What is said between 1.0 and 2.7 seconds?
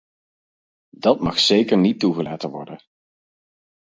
mag zeker niet toegelaten